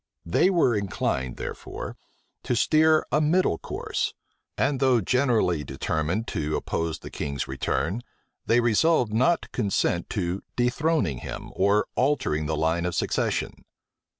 They 0.25 0.49
were 0.49 0.75
inclined, 0.75 1.37
therefore, 1.37 1.95
to 2.41 2.55
steer 2.55 3.05
a 3.11 3.21
middle 3.21 3.59
course; 3.59 4.15
and, 4.57 4.79
though 4.79 4.99
generally 4.99 5.63
determined 5.63 6.25
to 6.29 6.55
oppose 6.55 6.97
the 6.97 7.11
king's 7.11 7.47
return, 7.47 8.01
they 8.47 8.61
resolved 8.61 9.13
not 9.13 9.43
to 9.43 9.49
consent 9.49 10.09
to 10.09 10.41
dethroning 10.55 11.19
him, 11.19 11.51
or 11.55 11.85
altering 11.93 12.47
the 12.47 12.57
line 12.57 12.87
of 12.87 12.95
succession. 12.95 13.63